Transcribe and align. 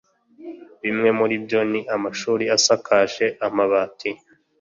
Bimwe 0.83 1.09
muri 1.19 1.35
byo 1.43 1.59
ni 1.71 1.81
amashuri 1.95 2.45
asakaje 2.57 3.25
amabati 3.47 4.09